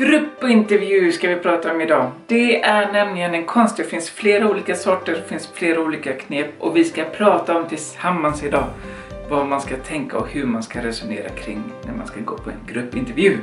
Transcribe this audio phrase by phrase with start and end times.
[0.00, 2.10] Gruppintervju ska vi prata om idag.
[2.26, 3.76] Det är nämligen en konst.
[3.76, 7.68] Det finns flera olika sorter, det finns flera olika knep och vi ska prata om
[7.68, 8.64] tillsammans idag
[9.28, 12.50] vad man ska tänka och hur man ska resonera kring när man ska gå på
[12.50, 13.38] en gruppintervju.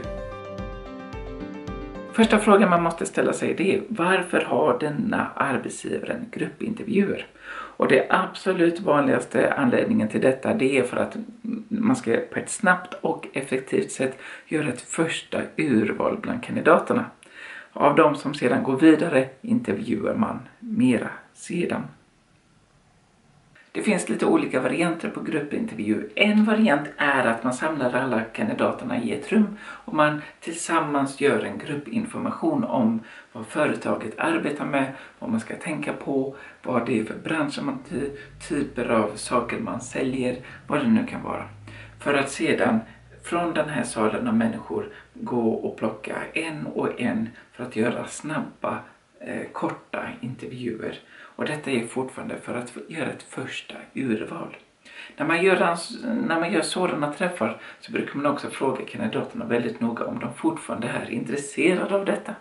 [2.18, 7.28] Första frågan man måste ställa sig det är varför har denna arbetsgivaren gruppintervjuer?
[7.50, 11.18] Och det absolut vanligaste anledningen till detta det är för att
[11.68, 17.06] man ska på ett snabbt och effektivt sätt göra ett första urval bland kandidaterna.
[17.74, 21.84] Av de som sedan går vidare intervjuar man mera sedan.
[23.72, 26.10] Det finns lite olika varianter på gruppintervju.
[26.16, 31.44] En variant är att man samlar alla kandidaterna i ett rum och man tillsammans gör
[31.44, 33.00] en gruppinformation om
[33.32, 37.80] vad företaget arbetar med, vad man ska tänka på, vad det är för branscher, man,
[38.50, 40.38] typer av saker man säljer,
[40.68, 41.50] vad det nu kan vara.
[42.00, 42.80] För att sedan
[43.24, 48.08] från den här salen av människor gå och plocka en och en för att göra
[48.08, 48.80] snabba,
[49.28, 54.58] eh, korta intervjuer och detta är fortfarande för att göra ett första urval.
[55.18, 55.78] När man, gör,
[56.28, 60.34] när man gör sådana träffar så brukar man också fråga kandidaterna väldigt noga om de
[60.34, 62.36] fortfarande är intresserade av detta.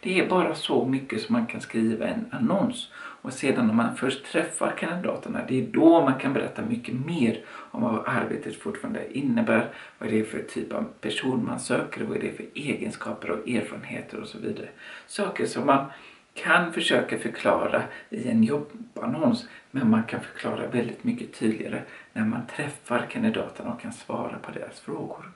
[0.00, 3.96] Det är bara så mycket som man kan skriva en annons och sedan när man
[3.96, 9.18] först träffar kandidaterna, det är då man kan berätta mycket mer om vad arbetet fortfarande
[9.18, 13.30] innebär, vad det är för typ av person man söker, vad det är för egenskaper
[13.30, 14.68] och erfarenheter och så vidare.
[15.06, 15.86] Saker som man
[16.34, 21.82] kan försöka förklara i en jobbannons men man kan förklara väldigt mycket tydligare
[22.12, 25.32] när man träffar kandidaterna och kan svara på deras frågor.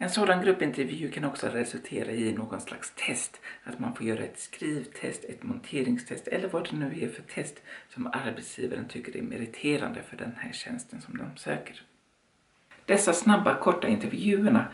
[0.00, 3.40] En sådan gruppintervju kan också resultera i någon slags test.
[3.64, 7.62] Att man får göra ett skrivtest, ett monteringstest eller vad det nu är för test
[7.88, 11.82] som arbetsgivaren tycker är meriterande för den här tjänsten som de söker.
[12.86, 14.68] Dessa snabba korta intervjuerna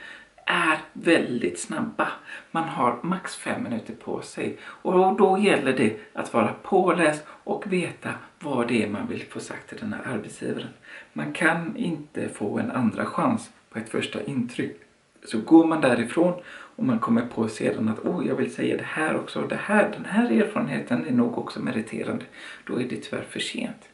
[0.46, 2.08] är väldigt snabba.
[2.50, 7.72] Man har max fem minuter på sig och då gäller det att vara påläst och
[7.72, 10.68] veta vad det är man vill få sagt till den här arbetsgivaren.
[11.12, 14.80] Man kan inte få en andra chans på ett första intryck.
[15.24, 16.34] Så går man därifrån
[16.76, 19.90] och man kommer på sedan att oh, jag vill säga det här också, det här,
[19.92, 22.24] den här erfarenheten är nog också meriterande.
[22.66, 23.88] Då är det tyvärr för sent.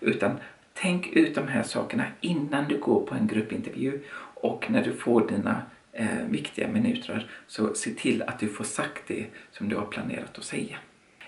[0.00, 0.30] Utan
[0.74, 4.00] tänk ut de här sakerna innan du går på en gruppintervju
[4.34, 5.62] och när du får dina
[5.94, 10.38] eh, viktiga minuter så se till att du får sagt det som du har planerat
[10.38, 10.76] att säga.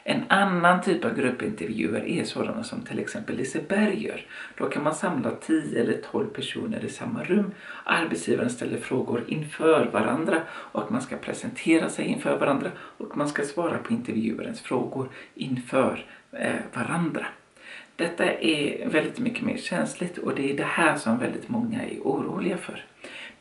[0.08, 4.26] En annan typ av gruppintervjuer är sådana som till exempel Liseberg gör.
[4.58, 7.52] Då kan man samla 10 eller 12 personer i samma rum.
[7.84, 13.42] Arbetsgivaren ställer frågor inför varandra och man ska presentera sig inför varandra och man ska
[13.44, 17.26] svara på intervjuarens frågor inför eh, varandra.
[17.96, 21.98] Detta är väldigt mycket mer känsligt och det är det här som väldigt många är
[22.00, 22.84] oroliga för.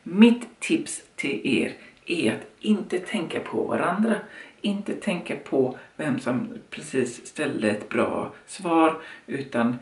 [0.08, 1.72] Mitt tips till er
[2.06, 4.14] är att inte tänka på varandra,
[4.60, 9.76] inte tänka på vem som precis ställde ett bra svar utan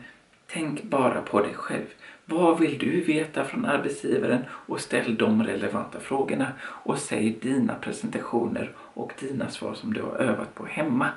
[0.47, 1.85] tänk bara på dig själv.
[2.25, 8.71] Vad vill du veta från arbetsgivaren och ställ de relevanta frågorna och säg dina presentationer
[8.77, 11.09] och dina svar som du har övat på hemma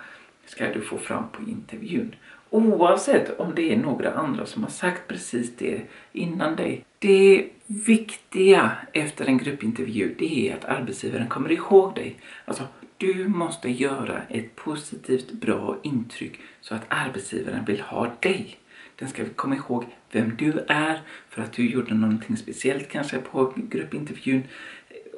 [0.46, 2.14] ska du få fram på intervjun.
[2.50, 5.82] Oavsett om det är några andra som har sagt precis det
[6.12, 6.84] innan dig.
[6.98, 12.16] Det viktiga efter en gruppintervju det är att arbetsgivaren kommer ihåg dig.
[12.44, 12.62] Alltså,
[12.96, 18.58] du måste göra ett positivt bra intryck så att arbetsgivaren vill ha dig.
[18.96, 23.52] Den ska komma ihåg vem du är för att du gjorde någonting speciellt kanske på
[23.56, 24.42] gruppintervjun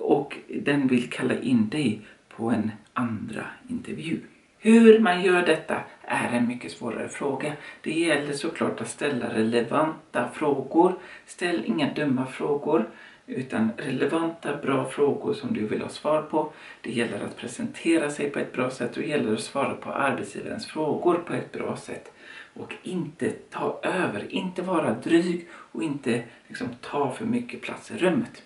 [0.01, 4.21] och den vill kalla in dig på en andra intervju.
[4.59, 7.53] Hur man gör detta är en mycket svårare fråga.
[7.81, 10.95] Det gäller såklart att ställa relevanta frågor.
[11.27, 12.91] Ställ inga dumma frågor
[13.27, 16.53] utan relevanta, bra frågor som du vill ha svar på.
[16.81, 19.91] Det gäller att presentera sig på ett bra sätt och det gäller att svara på
[19.91, 22.13] arbetsgivarens frågor på ett bra sätt.
[22.55, 27.99] Och inte ta över, inte vara dryg och inte liksom, ta för mycket plats i
[27.99, 28.43] rummet.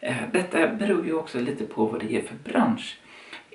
[0.00, 2.98] Eh, detta beror ju också lite på vad det är för bransch.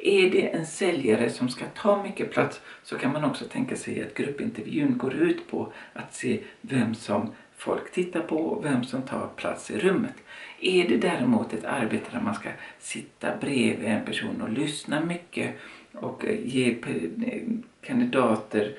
[0.04, 4.04] Är det en säljare som ska ta mycket plats så kan man också tänka sig
[4.04, 9.02] att gruppintervjun går ut på att se vem som folk tittar på och vem som
[9.02, 10.16] tar plats i rummet.
[10.60, 15.56] Är det däremot ett arbete där man ska sitta bredvid en person och lyssna mycket
[15.94, 17.42] och eh, ge eh,
[17.82, 18.76] kandidater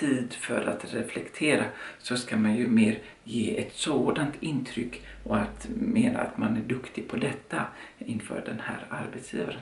[0.00, 1.64] tid för att reflektera
[1.98, 6.60] så ska man ju mer ge ett sådant intryck och att mena att man är
[6.60, 7.66] duktig på detta
[7.98, 9.60] inför den här arbetsgivaren.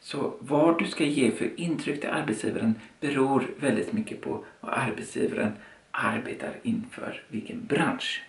[0.00, 5.52] Så vad du ska ge för intryck till arbetsgivaren beror väldigt mycket på vad arbetsgivaren
[5.90, 8.22] arbetar inför, vilken bransch.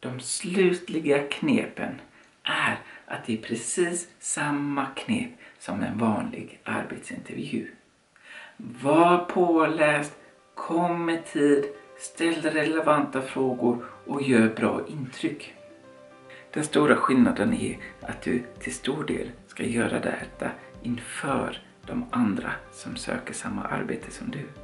[0.00, 2.00] De slutliga knepen
[2.42, 7.66] är att det är precis samma knep som en vanlig arbetsintervju.
[8.56, 10.16] Var påläst,
[10.54, 11.64] kom med tid,
[11.98, 15.54] ställ relevanta frågor och gör bra intryck.
[16.50, 20.50] Den stora skillnaden är att du till stor del ska göra detta
[20.84, 24.63] inför de andra som söker samma arbete som du.